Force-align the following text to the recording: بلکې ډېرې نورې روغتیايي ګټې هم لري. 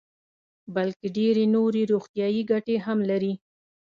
بلکې 0.75 1.07
ډېرې 1.17 1.45
نورې 1.55 1.81
روغتیايي 1.91 2.41
ګټې 2.51 2.75
هم 2.85 2.99
لري. 3.09 3.33